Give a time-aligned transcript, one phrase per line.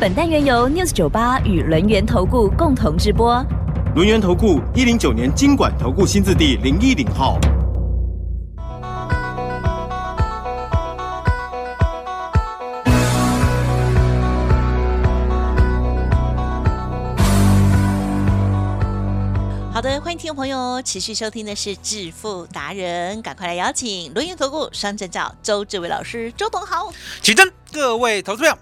[0.00, 3.44] 本单元由 News 九八与轮源投顾共同直播。
[3.94, 7.38] 轮源投顾一零九年经管投顾新字第零一零号。
[19.70, 26.90] 好的，欢迎听众朋友持续收听的是致富达人，赶快来邀请轮源投顾双证照周志伟老师，周董好。
[27.20, 28.56] 起真，各位投资票，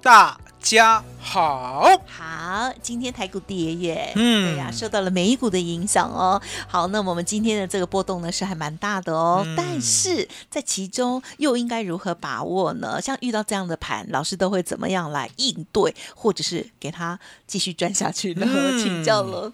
[0.00, 1.90] 大家好。
[2.06, 6.40] 好，今天台股跌耶，嗯对呀、受到了美股的影响哦。
[6.68, 13.00] 好，那我们今天的这个波动呢是还蛮大的哦，嗯但是在其中又应该如何把握呢？
[13.00, 18.46] 像遇到这样的盘，老师都会怎么样来应对，或者是给他继续赚下去呢？
[18.48, 19.52] 嗯 请教了。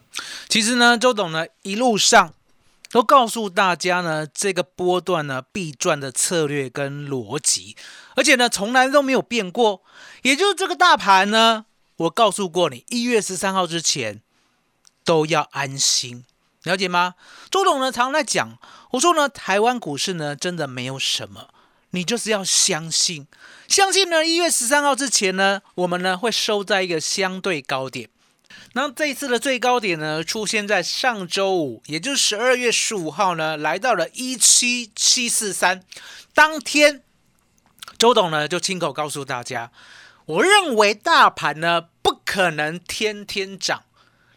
[0.48, 2.34] 其实呢，周董呢一路上
[2.90, 7.76] 都告诉大家呢，这个波段呢必赚的策略跟逻辑，
[8.14, 9.82] 而且呢从来都没有变过。
[10.22, 14.22] 也就是这个大盘呢，我告诉过你，一月十三号之前
[15.04, 16.24] 都要安心，
[16.62, 17.14] 了解吗？
[17.50, 18.58] 周董呢常常在讲，
[18.92, 21.48] 我说呢，台湾股市呢真的没有什么。
[21.90, 23.26] 你就是要相信，
[23.68, 28.10] 相信呢，一月十三号之前呢，我们呢会收在一个相对高点。
[28.72, 35.82] 那这一次的最高点呢，出现在上周五，也就是十二月十五号呢，来到了一七七四三。
[36.34, 37.02] 当天，
[37.98, 39.72] 周董呢就亲口告诉大家，
[40.26, 43.84] 我认为大盘呢不可能天天涨。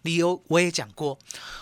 [0.02, 1.20] 理由我也讲过，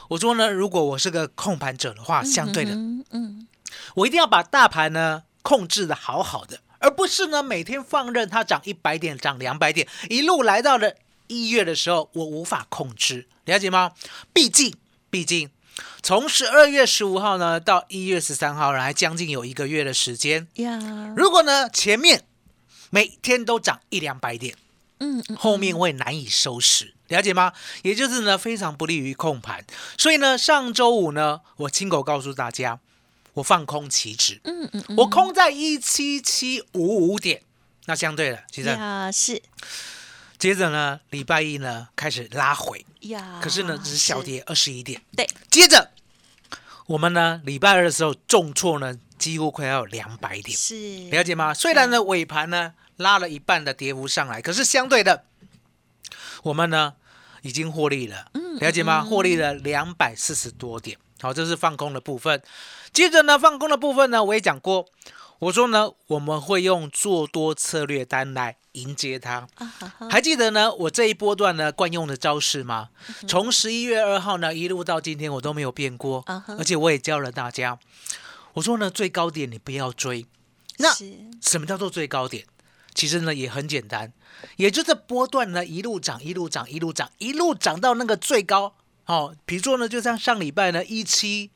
[0.09, 3.47] 我说呢，如果我是个控盘者的话，相对的，嗯嗯，
[3.95, 10.93] 我一定要把大盘呢控制的好好的，而不是呢每天放任它涨一百点、涨两百点，一路来到了
[11.27, 13.91] 一月的时候，我无法控制，了解吗？
[14.33, 14.75] 毕竟，
[15.09, 15.49] 毕竟
[16.01, 20.47] 从十二月十五号呢到一月十三号来，将近有一个月的时间。
[20.55, 22.23] 呀，如果呢前面
[22.89, 24.55] 每天都涨一两百点，
[24.99, 27.53] 嗯嗯，后面会难以收拾，了解吗？
[27.83, 29.65] 也就是呢，非常不利于控盘。
[29.97, 32.79] 所以呢，上周五呢，我亲口告诉大家，
[33.33, 37.41] 我放空期指，嗯嗯嗯，我空在一七七五五点。
[37.85, 39.41] 那相对的，其实啊是
[40.39, 45.01] 接着呢，礼拜一呢开始拉回，呀，可是呢只是小跌二十一点。
[45.15, 45.91] 对，接着
[46.85, 50.55] 我们呢礼拜二的时候重挫呢，几乎快要两百点。
[50.55, 51.53] 是了解吗？
[51.53, 55.25] 虽然呢尾盘呢拉了一半的跌幅上来，可是相对的，
[56.43, 56.93] 我们呢
[57.41, 59.01] 已经获利了，嗯了解吗？
[59.03, 62.41] 获利了两百四十多点，好，这是放空的部分。
[62.93, 64.87] 接着呢，放空的部分呢，我也讲过，
[65.39, 69.47] 我说呢我们会用做多策略单来迎接它。
[70.09, 72.89] 还记得呢，我这一波段呢惯用的招式吗？
[73.27, 76.23] 从十一月二号呢一路到今天，我都没有变过
[76.57, 77.79] 而且我也教了大家，
[78.53, 80.25] 我说呢最高点你不要追。
[80.77, 80.89] 那
[81.41, 82.45] 什么叫做最高点？
[82.93, 84.11] 其实呢也很简单，
[84.55, 88.75] 也就是波段呢一路涨，一路涨，一路涨，一路涨到那个最高。
[89.05, 91.51] 哦，比如说呢，就像上礼拜呢一七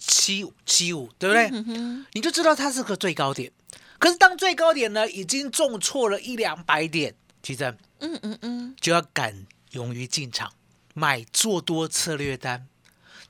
[0.00, 1.50] 七七五，对不对？
[1.52, 3.52] 嗯，你就知道它是个最高点。
[3.98, 10.50] 可是当最高点呢已经重挫了一两百点，其实嗯嗯嗯，就要敢勇于进场
[10.94, 12.66] 买做多策略单。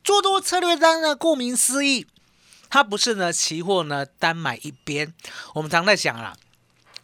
[0.05, 2.07] 做多策略单呢，顾名思义，
[2.69, 5.13] 它不是呢期货呢单买一边。
[5.55, 6.37] 我们常在想啦，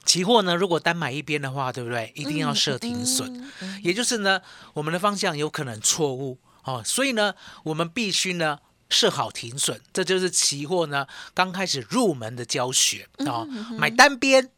[0.04, 2.12] 期货呢如果单买一边的话，对不对？
[2.14, 4.40] 一定要设停损，嗯嗯也就是呢
[4.74, 7.34] 我们的方向有可能错误哦，所以呢
[7.64, 8.60] 我们必须呢。
[8.88, 13.46] 设好停损，这就是期货呢刚开始入门的教学哦。
[13.76, 14.50] 买单边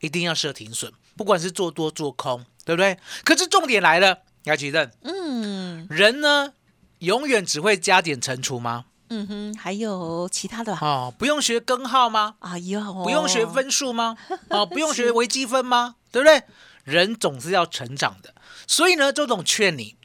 [0.00, 2.98] 一定要设停损，不管是做多做空，对不对？
[3.24, 6.52] 可是重点来了，要记得，嗯人呢
[7.00, 8.86] 永远只会加减乘除吗？
[9.08, 10.78] 嗯哼，还有其他的吧？
[10.82, 12.34] 哦，不用学根号吗？
[12.40, 14.16] 啊有，不用学分数吗？
[14.50, 15.94] 哦，不用学微积分吗？
[16.10, 16.42] 对不对？
[16.82, 18.34] 人总是要成长的，
[18.66, 19.96] 所以呢，周总劝你，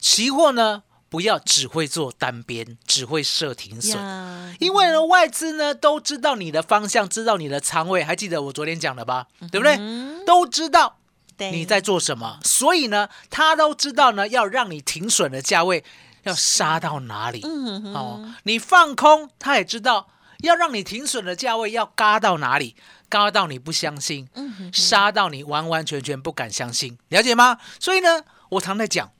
[0.00, 4.02] 期货呢不要只会做单边，只会设停损。
[4.02, 9.26] 呀，因为呢，外资呢都知道你的方向，知道你的仓位，还记得我昨天讲的吧？
[9.50, 9.76] 对不对？
[9.78, 10.98] 嗯都知道
[11.38, 15.82] 你在做什么，所以呢，他都知道呢，要让你停损的价位
[16.22, 17.40] 要杀到哪里。
[17.44, 20.08] 嗯哦，你放空，他也知道
[20.40, 22.76] 要让你停损的价位要嘎到哪里，
[23.08, 27.58] 嘎到你不相信，嗯杀到你完完全全不敢相信，了解吗？
[27.80, 29.10] 所以呢，我常在讲，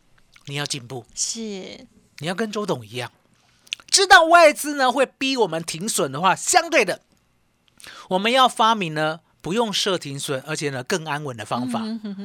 [0.46, 1.86] 你要进步，是。
[2.18, 3.10] 你要跟周董一样，
[3.88, 7.00] 知道外资呢会逼我们停损的话，相对的，
[8.10, 11.82] 我们要发明呢不用设停损，而且呢更安稳的方法，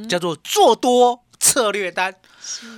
[0.09, 2.15] 叫做做多策略单。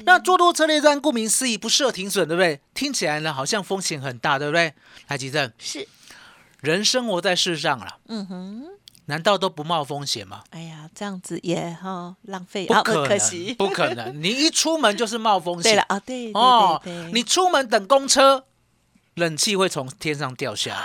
[0.05, 2.61] 那做多策略单，顾名思义，不设停损，对不对？
[2.73, 4.73] 听起来呢好像风险很大，对不对？
[5.07, 5.87] 来，吉正，是，
[6.61, 8.67] 人生活在世上了，嗯哼，
[9.07, 10.43] 难道都不冒风险吗？
[10.51, 14.21] 哎呀，这样子也哈浪费，啊不可能，可惜，不可能！
[14.21, 15.71] 你一出门就是冒风险。
[15.71, 18.45] 对了啊，对对哦对对，，你出门等公车，
[19.15, 20.75] 冷气会从天上掉下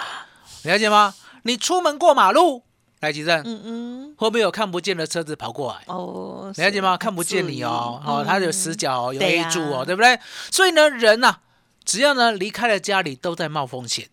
[0.65, 1.15] 来，了解吗？
[1.43, 2.63] 你出门过马路，
[3.01, 5.83] 来吉正，嗯嗯，会不会有看不见的车子跑过来？
[5.93, 6.97] 哦，了解吗？
[6.97, 10.19] 看不见你哦，哦，它有嗯死角哦，有对 A 柱哦，对不对？
[10.53, 11.39] 所以呢，人呐、
[11.85, 14.09] 只要呢离开了家里，都在冒风险。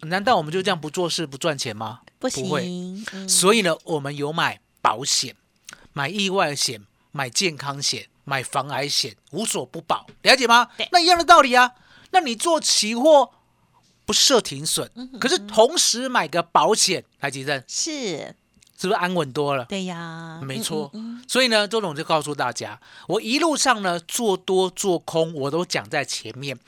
[0.00, 2.00] 那难道我们就这样不做事不赚钱吗？
[2.18, 5.36] 不不会行，嗯所以呢，我们有买保险，
[5.92, 6.80] 买意外险，
[7.12, 10.88] 买健康险，买防癌险，无所不保，了解吗对？
[10.92, 11.72] 那一样的道理啊。
[12.10, 13.30] 那你做期货
[14.04, 18.34] 不设停损，嗯可是同时买个保险，来吉正，是，
[18.80, 19.64] 是不是安稳多了？
[19.66, 26.58] 对呀，嗯没错嗯嗯所以呢，周总就告诉大家，我一路上呢做多做空，我都讲在前面，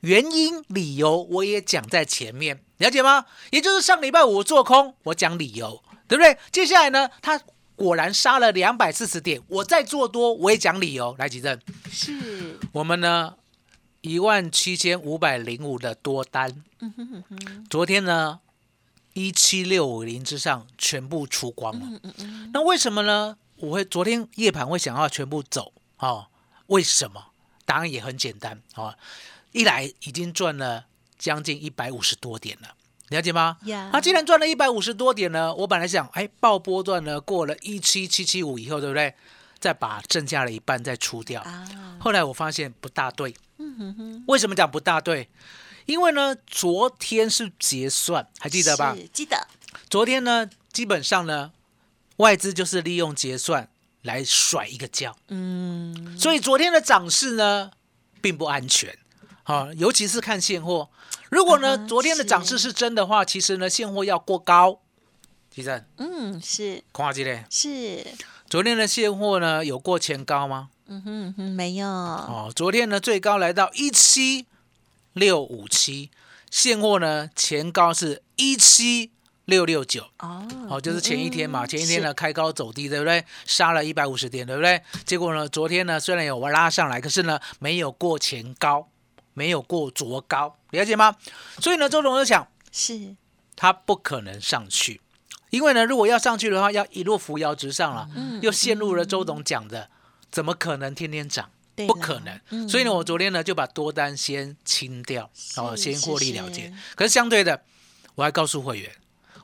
[0.00, 3.26] 原因理由我也讲在前面，了解吗？
[3.50, 6.38] 也就是上礼拜五做空，我讲理由，对不对？
[6.50, 7.40] 接下来呢，它
[7.76, 11.14] 果然杀了两百四十点，我再做多，我也讲理由。
[11.18, 13.34] 来，吉正，嗯是，我们呢
[14.00, 18.40] 一万七千五百零五的多单，嗯哼哼哼，昨天呢
[19.12, 21.80] 一七六五零之上全部出光了。
[21.84, 23.36] 嗯嗯嗯，那为什么呢？
[23.56, 26.28] 我会昨天夜盘会想要全部走哦？
[26.68, 27.26] 为什么？
[27.66, 28.94] 答案也很简单哦。
[29.52, 30.86] 一来已经赚了
[31.18, 32.74] 将近一百五十多点了，
[33.08, 33.58] 了解吗？
[33.64, 39.14] 呀那既然赚了一百五十多点呢，我本来想，哎，爆波段呢过了一七七七五以后，对不对？
[39.58, 41.42] 再把剩下的一半再出掉。
[41.42, 41.68] 啊，
[42.00, 45.28] 后来我发现不大对，嗯哼哼，为什么讲不大对？
[45.84, 48.94] 因为呢，昨天是结算，还记得吧？
[48.94, 49.08] 是？
[49.08, 49.48] 记得，
[49.90, 51.52] 昨天呢，基本上呢，
[52.16, 53.68] 外资就是利用结算
[54.02, 57.72] 来甩一个觉，嗯，所以昨天的涨势呢，
[58.22, 58.96] 并不安全。
[59.50, 60.88] 好、尤其是看现货，
[61.30, 64.80] 如果呢、嗯昨天的涨势是真的话，其实呢现货要过高。
[65.52, 68.06] 其实嗯，是空话机嘞，是，
[68.48, 70.70] 昨天的现货呢有过前高吗？
[70.86, 74.46] 嗯哼嗯哼，没有，哦，昨天呢最高来到一七
[75.12, 76.10] 六五七，
[76.50, 79.10] 现货呢前高是一七
[79.44, 80.04] 六六九。
[80.20, 83.24] 哦，哦，就是前一天嘛，嗯前一天呢开高走低，对不对？
[83.44, 84.80] 杀了一百五十点，对不对？
[85.04, 88.88] 结果呢，昨天呢虽然有拉上来，可是呢没有过前高，
[89.40, 91.16] 没有过卓高，了解吗？
[91.60, 93.16] 所以呢，周董就想，是是
[93.56, 95.00] 它不可能上去，
[95.48, 99.88] 因为呢，如果要上去的话，要一路扶摇直上了，嗯又陷入了周董讲的，
[100.30, 101.48] 怎么可能天天涨？
[101.86, 102.38] 不可能。
[102.50, 106.74] 嗯所以呢，我昨天呢就把多单先清掉，然后先获利了结是。
[106.94, 107.62] 可是相对的，
[108.16, 108.92] 我还告诉会员，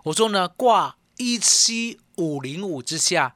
[0.02, 3.34] 我说呢，挂一七五零五之下，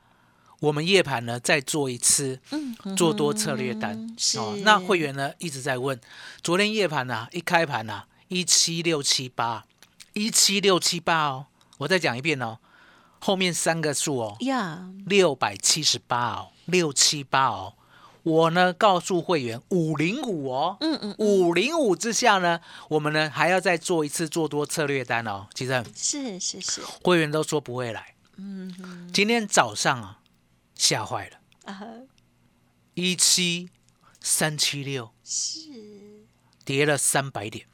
[0.60, 4.14] 我们夜盘呢再做一次嗯做多策略单。
[4.36, 5.98] 哦，那会员呢一直在问，
[6.42, 9.64] 昨天夜盘啊，一开盘啊，一七六七八，
[10.12, 11.46] 一七六七八哦，
[11.78, 12.58] 我再讲一遍哦，
[13.18, 17.74] 后面三个数哦，呀，六百七十八哦，六七八哦。
[18.22, 25.46] 我呢告诉会员五零五哦，嗯嗯，五零五之下呢，我们呢还要再做一次做多策略单哦。
[25.54, 30.18] 其实是是是，会员都说不会来，嗯今天早上啊
[30.80, 31.36] 吓坏了，
[31.70, 31.84] 啊，
[32.94, 33.68] 一七
[34.18, 35.60] 三七六是。
[36.64, 37.66] 跌了三百点，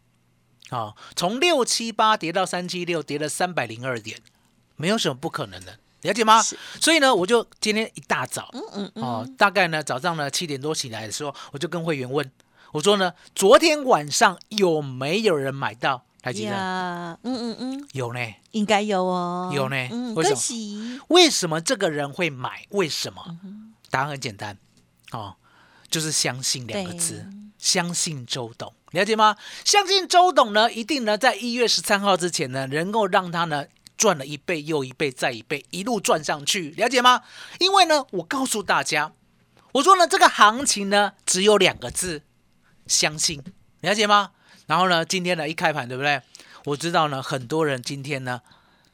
[0.70, 4.18] 啊、从六七八跌到三七六，跌了三百零二点，
[4.74, 6.42] 没有什么不可能的，了解吗？
[6.80, 12.28] 所以呢，我就今天一大早，嗯嗯嗯，哦，大概呢早上呢七点多起来的时候，我就跟会员问，
[12.72, 16.05] 我说呢，昨天晚上有没有人买到？
[16.26, 18.18] 台积电呀，嗯嗯嗯，有呢。
[18.50, 22.66] 应该有哦，有呢嗯，为什么为什么这个人会买？
[22.70, 23.38] 为什么？
[23.44, 24.58] 嗯答案很简单，
[25.12, 25.36] 哦，
[25.88, 27.24] 就是相信两个字，
[27.58, 29.36] 相信周董，了解吗？
[29.64, 33.64] 相信周董呢，一定呢在一月十三号之前呢，能够让他呢
[33.96, 37.22] 赚了一倍又一倍再一倍，一路赚上去，了解吗？
[37.60, 39.12] 因为呢，我告诉大家，
[39.74, 42.22] 我说呢，这个行情呢只有两个字，
[42.88, 43.44] 相信，
[43.82, 44.32] 了解吗？
[44.66, 46.20] 然后呢，今天呢一开盘，对不对？
[46.64, 48.40] 我知道呢，很多人今天呢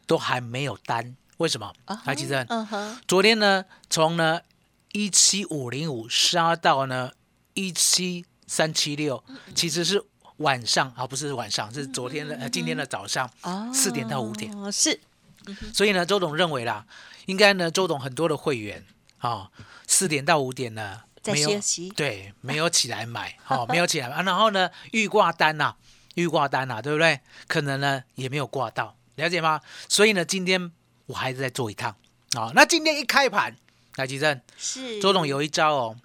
[0.07, 1.73] 都还没有单，为什么？
[1.87, 4.41] 啊来，其实嗯哼，昨天呢，从呢
[4.93, 7.11] 一七五零五杀到呢
[7.55, 9.25] 一七三七六，
[9.55, 10.05] 其实是
[10.37, 14.53] 晚上啊，不是晚上，是昨天的呃今天的早上哦，四点到五点。
[14.71, 15.01] 是
[15.73, 16.85] 所以呢，周董认为啦，
[17.25, 18.85] 应该呢，周董很多的会员
[19.19, 19.51] 啊，
[19.87, 25.75] 四点到五点呢在没有休息对，没有起来买， 哦，没有起来买，啊然后呢，预挂单呐、
[26.15, 27.21] 预挂单呐、对不对？
[27.47, 29.61] 可能呢也没有挂到，了解吗？
[29.89, 30.73] 所以呢，今天
[31.07, 31.95] 我还是再做一趟，
[32.35, 33.57] 啊、那今天一开盘，
[33.97, 35.97] 来吉正，是周董有一招哦，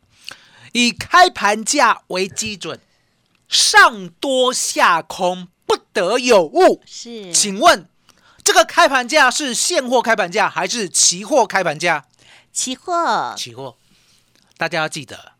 [0.73, 2.79] 以开盘价为基准，
[3.49, 6.83] 上多下空，不得有误。
[6.85, 7.87] 是，请问
[8.43, 12.05] 这个开盘价是现货开盘价还是期货开盘价？
[12.53, 13.77] 期货期货，
[14.57, 15.33] 大家要记得，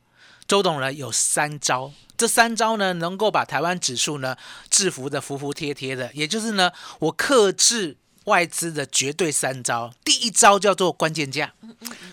[0.48, 4.38] 周董呢有三招，这三招呢能够把台湾指数呢
[4.70, 9.94] 制服的服服帖帖的，也就是呢我克制外资的绝对三招。
[10.06, 11.54] 第一招叫做关键价，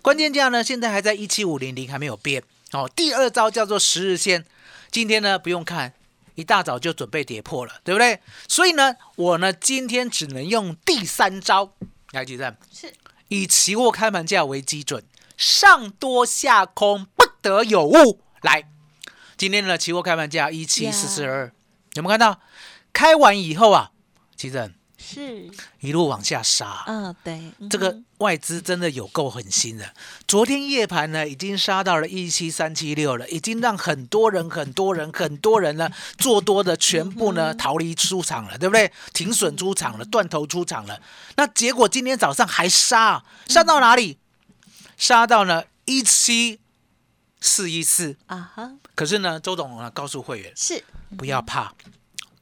[0.02, 2.42] 关键价呢现在还在一七五零零还没有变
[2.72, 2.90] 哦。
[2.96, 4.44] 第二招叫做十日线，
[4.90, 5.92] 今天呢不用看。
[6.36, 8.18] 一大早就准备跌破了，对不对？
[8.48, 11.72] 所以呢，我呢今天只能用第三招
[12.10, 12.92] 来计算，是
[13.28, 15.00] 以期货开盘价为基准，
[15.36, 18.20] 上多下空不得有误。
[18.42, 18.68] 来，
[19.36, 21.52] 今天的期货开盘价一七四四二，
[21.94, 22.40] 有没有看到？
[22.92, 23.90] 开完以后啊，
[24.36, 25.50] 其实是，
[25.80, 29.92] 一路往下杀，嗯，对，这个外资真的有够狠心的。
[30.28, 38.90] 昨天夜盘呢，已经杀到了一七三七六了，已经让很多人、很多人、很多人呢做多的全部呢逃离出场了，对不对？
[39.12, 41.00] 停损出场了，断头出场了。
[41.36, 44.18] 那结果今天早上还杀，杀到哪里？
[44.96, 46.60] 杀到呢一七
[47.40, 48.16] 四一四。
[48.26, 50.84] 啊哈，可是呢，周董呢告诉会员是，
[51.16, 51.74] 不要怕，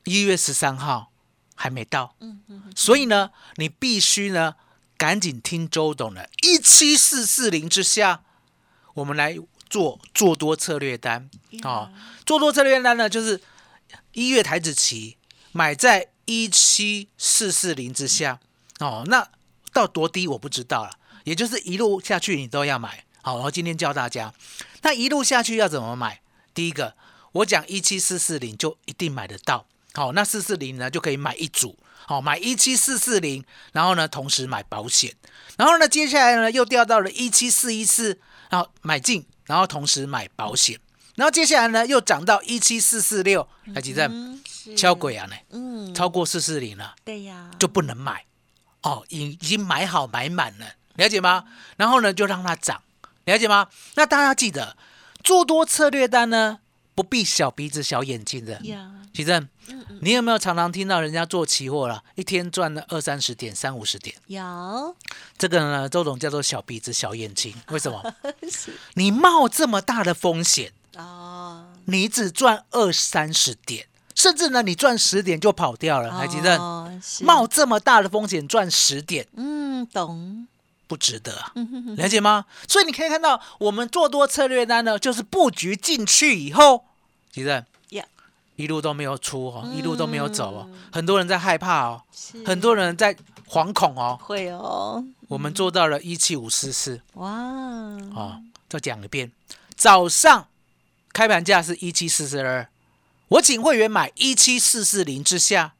[0.04, 1.11] 一月十三号
[1.54, 2.14] 还没到。
[2.21, 4.54] 嗯嗯，所以呢，你必须呢
[4.97, 8.23] 赶紧听周董的，一七四四零之下，
[8.94, 9.37] 我们来
[9.68, 11.28] 做做多策略单
[11.62, 11.92] 哦。
[12.25, 13.40] 做多策略单呢，就是
[14.12, 15.16] 一月台子期
[15.50, 18.38] 买在一七四四零之下
[18.78, 19.02] 哦。
[19.06, 19.28] 那
[19.73, 20.92] 到多低我不知道了，
[21.25, 23.05] 也就是一路下去你都要买。
[23.23, 24.33] 好，然后今天教大家，
[24.83, 26.21] 那一路下去要怎么买？
[26.52, 26.97] 第一个，
[27.33, 29.67] 我讲一七四四零就一定买得到。
[29.95, 35.14] 好，那四四零呢就可以买一组，好买一七四四零，然后呢同时买保险，
[35.57, 38.19] 然后呢接下来呢又掉到了一七四一四，
[38.50, 40.81] 然后买进，然后同时买保险，
[41.14, 44.43] 然后接下来呢又涨到一七四四六，来几阵
[44.76, 48.25] 敲，鬼啊呢，嗯，超过四四零了对呀，就不能买，
[48.83, 51.44] 哦，已已经买好买满了，了解吗？
[51.76, 52.82] 然后呢就让它涨，
[53.25, 53.68] 了解吗？
[53.94, 54.76] 那大家记得
[55.22, 56.58] 做多策略单呢
[56.94, 59.49] 不必小鼻子小眼睛的，呀，奇正。
[60.00, 64.14] 你有没有常常听到人家做期货了，一天赚了二三十点、三五十点？
[64.26, 64.96] 有，
[65.38, 67.54] 这个呢，周总叫做小鼻子小眼睛。
[67.70, 68.14] 为什么？
[68.94, 76.12] 你冒这么大的风险，哦，你只赚二三十点，甚至呢，你赚十点就跑掉了。
[76.12, 80.49] 海吉正，冒这么大的风险赚十点，嗯，懂，
[80.92, 81.32] 不值得
[81.96, 82.44] 了解吗？
[82.68, 86.84] 所以你可以看到，我们做多策略单呢，就是布局进去以后，
[87.32, 88.04] 吉正呀，
[88.56, 92.44] 一路都没有出哦，一路都没有走哦嗯，很多人在害怕哦，是。
[92.44, 93.16] 很多人在
[93.49, 94.18] 惶恐哦。
[94.20, 97.00] 会哦，我们做到了一七五四四。
[97.14, 97.32] 哇，
[98.14, 99.32] 哦，再讲一遍，
[99.75, 100.46] 早上
[101.14, 102.68] 开盘价是一七四四二，
[103.28, 105.72] 我请会员买一七四四零之下，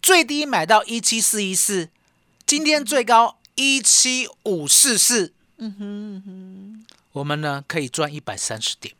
[0.00, 1.90] 最低买到一七四一四，
[2.46, 8.94] 今天最高一七五四四，嗯哼嗯哼，我们呢可以赚一百三十点，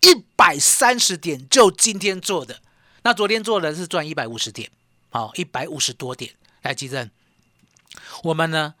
[0.00, 2.62] 一百三十点就今天做的，
[3.02, 4.70] 那昨天做的是赚一百五十点，
[5.10, 7.10] 好，一百五十多点，来记正，
[8.22, 8.74] 我们呢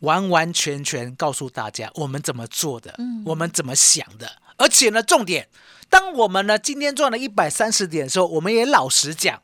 [0.00, 3.22] 完完全全告诉大家我们怎么做的，嗯。
[3.26, 5.48] 我们怎么想的，而且呢，重点，
[5.90, 9.42] 当我们呢今天赚了一百三十点的时候，我们也老实讲，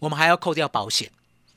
[0.00, 1.10] 我们还要扣掉保险，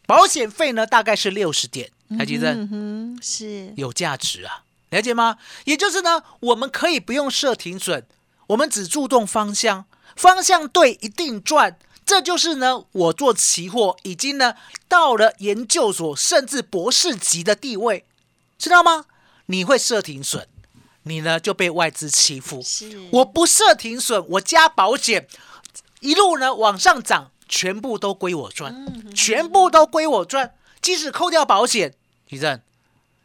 [0.05, 2.61] 保险费呢大概是六十点，来记正。
[2.61, 5.37] 嗯哼，是，有价值啊，了解吗？
[5.65, 8.05] 也就是呢，我们可以不用设停损，
[8.47, 9.85] 我们只注重方向，
[10.15, 11.77] 方向对一定赚。
[12.05, 14.53] 这就是呢，我做期货已经呢
[14.87, 18.05] 到了研究所甚至博士级的地位，
[18.59, 19.05] 知道吗？
[19.47, 20.45] 你会设停损，
[21.01, 22.61] 你呢就被外资欺负。
[22.61, 25.27] 是，我不设停损，我加保险，
[26.01, 30.53] 一路呢往上涨，全部都归我赚，嗯全部都归我赚。
[30.81, 31.93] 即使扣掉保险，
[32.27, 32.59] 徐正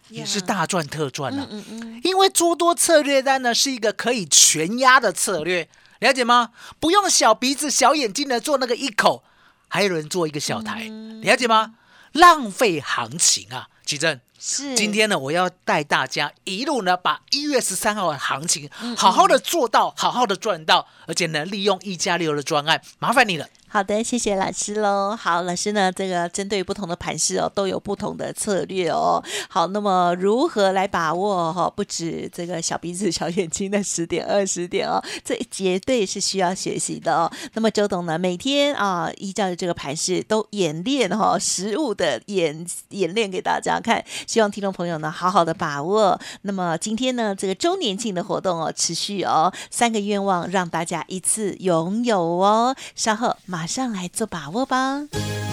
[0.09, 1.47] 也是大赚特赚啊。
[1.51, 6.51] 嗯嗯嗯，因为诸多策略单呢是一个可以全压的策略，了解吗？
[6.79, 9.23] 不用小鼻子小眼睛的做那个一口，
[9.69, 11.75] 还有人做一个小台，嗯了解吗？
[12.13, 13.69] 浪费行情啊！
[13.85, 23.47] 奇正，是，今天呢，我要带大家一路呢，把一月十三号的行情嗯好好的做到，好好的赚到，而且呢，利用一加六的专案，麻烦你了。
[23.73, 25.15] 好的，谢谢老师喽。
[25.17, 29.23] 好，老师呢，这个针对不同的盘势哦，都有不同的策略哦。
[29.49, 31.71] 好，那么如何来把握哈？
[31.71, 37.31] 不止这个小鼻子小眼睛的十点二十点哦，这绝对是需要学习的哦。
[37.53, 46.21] 那么周董呢，每天啊，依照着这个盘势都演练哈，实物的演演练给大家看，希望听众朋友呢好好的把握。
[46.43, 52.75] 那么今天呢，这个周年庆的活动哦，持续哦，三个愿望让大家一次拥有哦。
[52.97, 55.07] 稍后马上来做把握吧。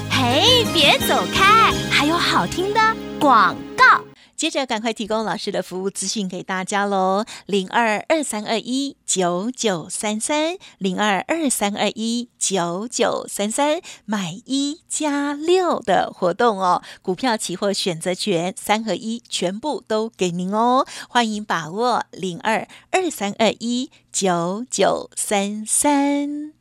[0.10, 2.80] 嘿，别走开，还有好听的
[3.20, 4.04] 广告。
[4.36, 26.57] 接着赶快提供老师的服务资讯给大家喽，零二二三二一九九三三，零二二三二一九九三三，买一加六的活动哦，股票、期货、选择权三合一全部都给您哦，欢迎把握零二二三二一九九三三。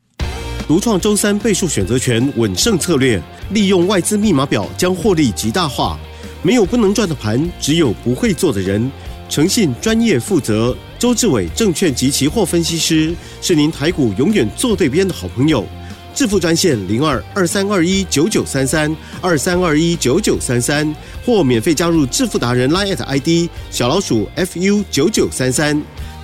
[0.67, 3.21] 独创周三倍数选择权稳胜策略，
[3.51, 5.97] 利用外资密码表将获利极大化。
[6.43, 8.91] 没有不能赚的盘，只有不会做的人。
[9.29, 15.65] 诚信、专业、负责，周志伟证券及期货分析师是您台股永远做对边的好朋友。
[16.13, 20.93] 致富专线零二二三二一九九三三二三二一九九三三，
[21.25, 25.81] 或免费加入致富达人 Line ID 小老鼠 fu 九九三三。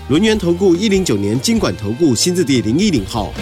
[0.10, 3.34] 轮源投顾一零九年经管投顾新字第零一零号。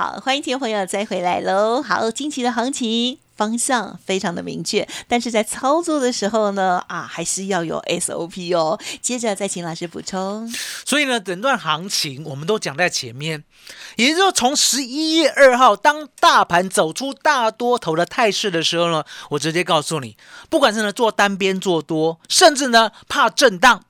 [0.00, 1.82] 好，欢迎听众朋友再回来喽。
[1.82, 8.80] 好，近期的行情方向非常的明确，但是在操作的时候呢，啊，还是要有 SOP 哦。
[9.02, 10.50] 接着再请老师补充。
[10.86, 13.44] 所以呢，整段行情我们都讲在前面，
[13.96, 20.16] 也就是说，从十一月二号当大盘走出大多头的态势的时候呢，我直接告诉你，
[20.48, 23.84] 不管是呢做单边做多，甚至呢怕震荡，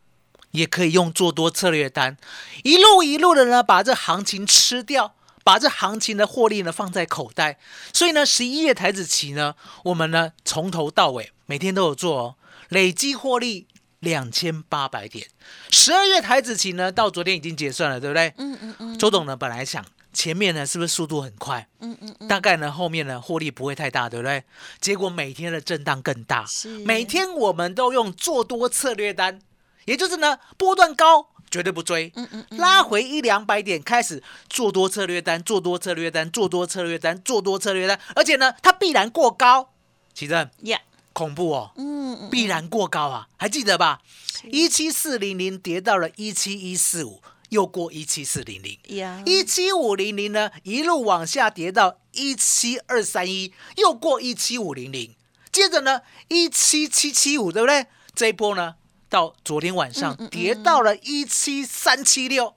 [0.51, 2.17] 也可以用做多策略单，
[2.65, 5.15] 一路一路的呢把这行情吃掉。
[5.51, 7.59] 把这行情的获利呢放在口袋，
[7.93, 12.35] 所以呢，十一月台子期呢，我们呢从头到尾每天都有做哦，
[12.69, 13.67] 累计获利
[13.99, 15.27] 两千八百点。
[15.73, 18.33] 十二月台子期呢，到昨天已经结算了，对不对？
[18.37, 18.97] 嗯嗯嗯。
[18.97, 21.67] 周董呢本来想前面呢是不是速度很快？
[21.81, 22.29] 嗯嗯嗯。
[22.29, 24.45] 大概呢后面呢获利不会太大，对不对？
[24.81, 26.69] 结果每天的震荡更大，是。
[26.85, 29.41] 每天我们都用做多策略单，
[29.87, 31.31] 也就是呢波段高。
[31.51, 39.73] 绝对不追，嗯嗯，拉回一两百点开始做多策略单，做多策略单，做多策略单，做多策略单，而且呢，它必然过高，
[40.15, 40.81] 奇正，呀，
[41.13, 44.01] 恐怖哦，嗯，必然过高啊，还记得吧？
[44.45, 55.15] 一七四零零跌到了一七一四五，又过一七四零零，呀，一七五零零呢一路往下跌到一七二三一，又过一七五零零，
[55.51, 57.87] 接着呢一七七七五，对不对？
[58.15, 58.77] 这一波呢？
[59.11, 62.55] 到昨天晚上跌到了一七三七六，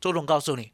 [0.00, 0.72] 周总告诉你，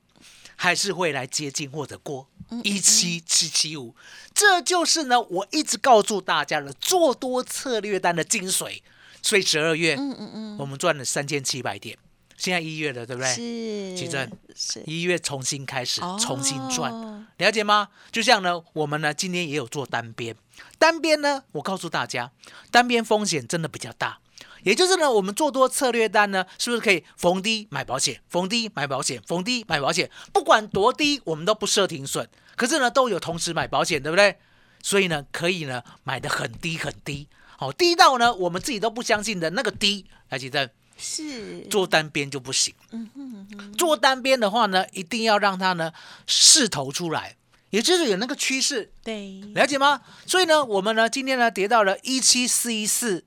[0.56, 2.26] 还是会来接近或者过
[2.64, 3.94] 一七七七五，
[4.34, 8.80] 这就是呢我一直告诉大家的做多策略单的精髓。
[9.20, 11.98] 所以十二月，嗯嗯嗯，我们赚了三千七百点，
[12.38, 13.28] 现在一月了，对不对？
[13.28, 14.82] 是，奇正，是。
[14.86, 16.90] 一月重新开始，重新赚，
[17.36, 17.88] 了解吗？
[18.10, 20.34] 就像呢，我们呢今天也有做单边，
[20.78, 22.30] 单边呢，我告诉大家，
[22.70, 24.20] 单边风险真的比较大。
[24.68, 30.10] 也就是呢，我们做多策略单呢，是不是可以逢低买保险，逢低买保险，逢低买保险？
[30.30, 32.28] 不管多低，我们都不设停损。
[32.54, 34.36] 可是呢，都有同时买保险，对不对？
[34.82, 40.04] 所以呢，可以呢买的很低很低，好低到呢我们自己都不相信的那个低。
[40.28, 42.74] 来，记得是做单边就不行。
[42.90, 45.94] 嗯哼，做单边的话呢，一定要让它呢
[46.26, 47.36] 势头出来，
[47.70, 48.92] 也就是有那个趋势。
[49.02, 50.02] 对，了解吗？
[50.26, 53.24] 所以呢，我们呢今天呢跌到了一七四一四。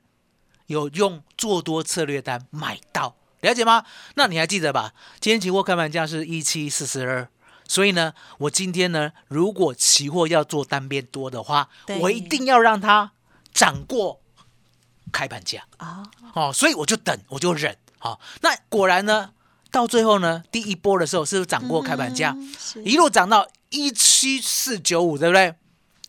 [0.71, 3.85] 有用做多策略单买到，了解吗？
[4.15, 4.93] 那你还记得吧？
[5.19, 7.27] 今天期货开盘价是一七四四二，
[7.67, 13.11] 所以呢，我今天呢，如果期货要做单边多的话，我一定要让它
[13.53, 14.19] 涨过
[15.11, 16.03] 开盘价啊！
[16.33, 17.75] 哦，所以我就等，我就忍。
[17.99, 19.31] 好，那果然呢，
[19.69, 22.35] 到最后呢，第一波的时候是不是涨过开盘价？
[22.83, 25.53] 一路涨到一七四九五，对不对？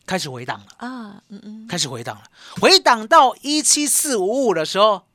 [0.06, 0.66] 开始回档了。
[0.78, 2.24] 啊，嗯嗯，开始回档了，
[2.60, 5.06] 回档到一七四五五的时候，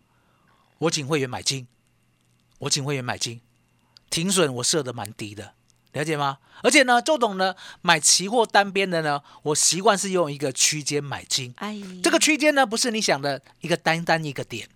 [0.79, 1.67] 我请会员买金，
[2.59, 3.41] 我请会员买金，
[4.09, 5.53] 停损我设的蛮低的，
[5.93, 6.39] 了解吗？
[6.63, 14.67] 而且呢，周董呢买期货单边的呢，我习惯是用一个区间买金，哎，这个区间呢不是你想的一个单单一个点。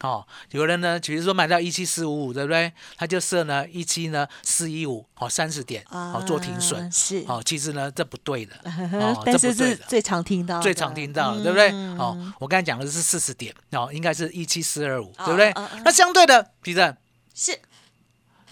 [0.00, 2.72] 哦，有人呢，比如说买到一七四五五，对不对？
[2.96, 8.54] 他就设呢一七呢四一五，哦三十点，哦做停损，是，哦其实呢这不对的，
[8.98, 11.70] 哦，但是是最常听到，最常听到，对不对？
[11.98, 15.52] 哦，我刚才讲的是四十点，哦，应该是一七四二五，对不对？
[15.84, 16.96] 那相对的，皮正
[17.34, 17.58] 是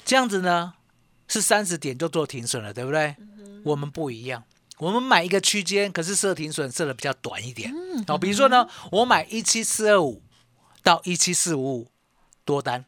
[0.05, 0.75] 这样子呢，
[1.29, 3.17] 是三十点就做停损了，对不对？
[3.65, 4.45] 我们不一样，
[4.79, 7.73] 我们买一个区间，可是设停损设的比较短一点。
[8.07, 10.23] 哦，比如说呢，我买一七四二五
[10.83, 11.91] 到一七四五五
[12.45, 12.85] 多单，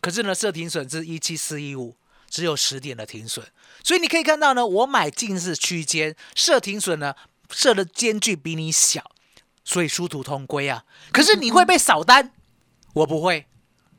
[0.00, 1.96] 可是呢设停损是一七四一五，
[2.28, 3.46] 只有十点的停损。
[3.84, 7.14] 所以你可以看到呢，我买进是区间，设停损呢
[7.50, 9.02] 设的间距比你小，
[9.64, 10.84] 所以殊途同归啊。
[11.12, 12.32] 可是你会被扫单，
[12.94, 13.46] 我不会，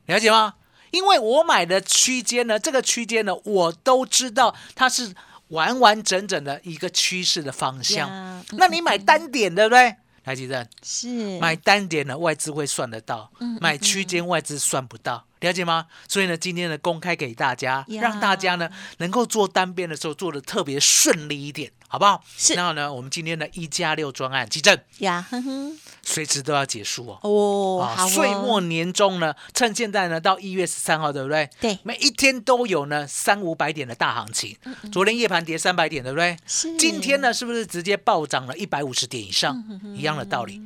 [0.06, 0.54] 了解吗？
[0.90, 5.14] 因为我买的区间呢，这个区间呢，我都知道它是
[5.48, 8.44] 完完整整的一个趋势的方向呀。
[8.50, 9.96] 那你买单点，对不对？
[10.30, 15.26] 台积电是买单点的，外资会算得到；嗯买区间，外资算不到。
[15.40, 15.86] 了解吗？
[16.06, 22.22] 所以呢，今天呢公开给大家，让大家呢能够做单边的时候做的特别顺利一点，好不好？
[22.36, 27.18] 是然后呢，我们今天的一加六专案基正呀，哼哼，随时都要结束哦。
[27.22, 31.50] 哦，啊，哦岁末年终呢，趁现在呢到一月十三号，对不对？
[31.60, 34.56] 对每一天都有呢三五百点的大行情。
[34.92, 36.30] 昨天夜盘跌三百点，对不对？
[36.30, 39.56] 嗯是今天呢，是不是直接暴涨了一百五十点以上？
[39.68, 40.62] 嗯一样的道理，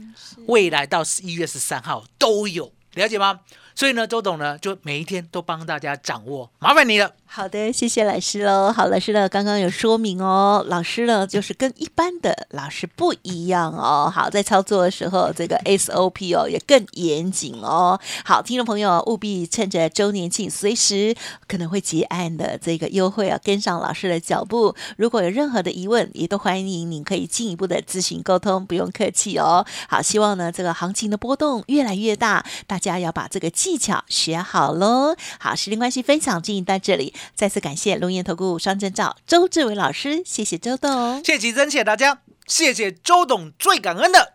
[0.47, 3.40] 未来到一月十三号都有，了解吗？
[3.76, 7.11] 所以呢，周董呢就每一天都帮大家掌握，麻烦你了。
[7.26, 8.72] 好的，谢谢老师喽。
[8.72, 14.09] 好，老师呢刚刚有说明哦，老师呢就是跟一般的老师不一样哦。
[14.14, 17.98] 好，在操作的时候，这个 SOP 哦也更严谨哦。
[18.24, 21.16] 好，听众朋友务必趁着周年庆，随时
[21.48, 24.76] 可能会结案的这个优惠啊，跟上老师的脚步。
[24.96, 29.66] 如果有任何的疑问，也都欢迎您可以进一步的咨询沟通，不用客气哦。
[29.88, 35.16] 好，希望呢这个行情的波动越来越大，大家要把这个技巧学好喽。
[35.38, 41.25] 好，时间关系，分享进行到这里，再次感谢龙岩投顾双证照周志伟老师，谢谢周董。
[41.25, 44.35] 谢谢吉珍，谢谢大家，谢谢周董，最感恩的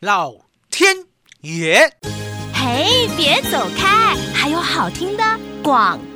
[0.00, 0.34] 老
[0.70, 1.06] 天
[1.40, 1.92] 爷。
[2.52, 5.24] 嘿，别走开，还有好听的
[5.62, 6.09] 广告。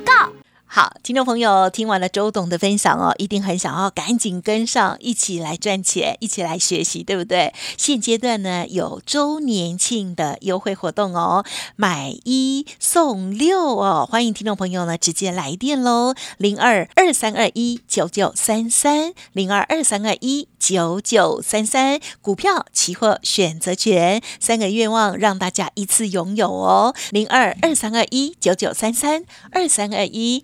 [0.75, 7.53] 好，听众朋友，听完了周董的分享哦，一定很想要赶紧跟上，一起来赚钱，一起来学习，对不对？
[7.77, 11.45] 现阶段呢有周年庆的优惠活动哦，
[11.77, 30.43] 买一送六哦，欢迎听众朋友呢直接来电喽，零二二三二一九九三三，零二二三二一九九三三，股票、期货、选择权三个愿望让大家一次拥有哦，零二二三二一九九三三，二三二一